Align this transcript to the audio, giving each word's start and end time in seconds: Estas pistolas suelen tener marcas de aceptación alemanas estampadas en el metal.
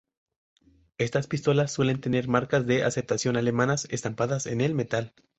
Estas 0.97 1.27
pistolas 1.27 1.71
suelen 1.71 2.01
tener 2.01 2.27
marcas 2.27 2.65
de 2.65 2.83
aceptación 2.83 3.37
alemanas 3.37 3.85
estampadas 3.91 4.47
en 4.47 4.61
el 4.61 4.73
metal. 4.73 5.13